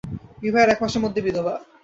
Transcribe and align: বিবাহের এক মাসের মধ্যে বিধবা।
বিবাহের 0.41 0.71
এক 0.71 0.79
মাসের 0.83 1.03
মধ্যে 1.03 1.21
বিধবা। 1.25 1.53